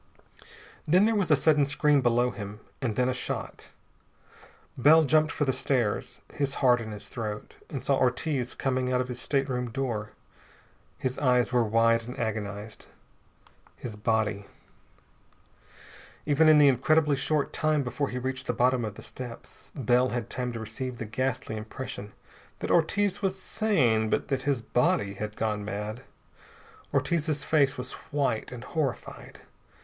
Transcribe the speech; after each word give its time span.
Then 0.87 1.05
there 1.05 1.13
was 1.13 1.29
a 1.29 1.35
sudden 1.35 1.63
scream 1.67 2.01
below 2.01 2.31
him, 2.31 2.59
and 2.81 2.95
then 2.95 3.07
a 3.07 3.13
shot. 3.13 3.69
Bell 4.75 5.03
jumped 5.03 5.31
for 5.31 5.45
the 5.45 5.53
stairs, 5.53 6.21
his 6.33 6.55
heart 6.55 6.81
in 6.81 6.89
his 6.89 7.07
throat, 7.07 7.53
and 7.69 7.85
saw 7.85 7.97
Ortiz 7.99 8.55
coming 8.55 8.91
out 8.91 8.99
of 8.99 9.09
his 9.09 9.21
stateroom 9.21 9.69
door. 9.69 10.13
His 10.97 11.19
eyes 11.19 11.53
were 11.53 11.63
wide 11.63 12.07
and 12.07 12.17
agonized. 12.17 12.87
His 13.75 13.95
body.... 13.95 14.45
Even 16.25 16.49
in 16.49 16.57
the 16.57 16.67
incredibly 16.67 17.15
short 17.15 17.53
time 17.53 17.83
before 17.83 18.09
he 18.09 18.17
reached 18.17 18.47
the 18.47 18.53
bottom 18.53 18.83
of 18.83 18.95
the 18.95 19.03
steps, 19.03 19.71
Bell 19.75 20.09
had 20.09 20.31
time 20.31 20.51
to 20.53 20.59
receive 20.59 20.97
the 20.97 21.05
ghastly 21.05 21.55
impression 21.55 22.11
that 22.57 22.71
Ortiz 22.71 23.21
was 23.21 23.37
sane, 23.39 24.09
but 24.09 24.29
that 24.29 24.49
his 24.49 24.63
body 24.63 25.13
had 25.13 25.37
gone 25.37 25.63
mad. 25.63 26.05
Ortiz's 26.91 27.43
face 27.43 27.77
was 27.77 27.91
white 28.09 28.51
and 28.51 28.63
horrified. 28.63 29.41